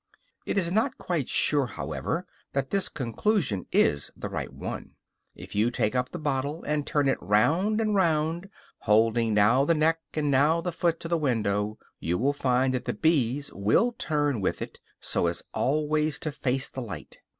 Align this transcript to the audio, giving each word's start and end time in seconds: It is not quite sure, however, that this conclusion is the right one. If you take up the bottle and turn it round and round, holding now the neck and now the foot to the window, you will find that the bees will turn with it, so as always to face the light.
It 0.47 0.57
is 0.57 0.71
not 0.71 0.97
quite 0.97 1.29
sure, 1.29 1.67
however, 1.67 2.25
that 2.53 2.71
this 2.71 2.89
conclusion 2.89 3.67
is 3.71 4.09
the 4.17 4.29
right 4.29 4.51
one. 4.51 4.95
If 5.35 5.53
you 5.53 5.69
take 5.69 5.93
up 5.95 6.09
the 6.09 6.17
bottle 6.17 6.63
and 6.63 6.87
turn 6.87 7.07
it 7.07 7.21
round 7.21 7.79
and 7.79 7.93
round, 7.93 8.49
holding 8.79 9.35
now 9.35 9.63
the 9.63 9.75
neck 9.75 9.99
and 10.15 10.31
now 10.31 10.59
the 10.59 10.71
foot 10.71 10.99
to 11.01 11.07
the 11.07 11.19
window, 11.19 11.77
you 11.99 12.17
will 12.17 12.33
find 12.33 12.73
that 12.73 12.85
the 12.85 12.95
bees 12.95 13.51
will 13.53 13.91
turn 13.91 14.41
with 14.41 14.59
it, 14.63 14.79
so 14.99 15.27
as 15.27 15.43
always 15.53 16.17
to 16.17 16.31
face 16.31 16.67
the 16.67 16.81
light. 16.81 17.19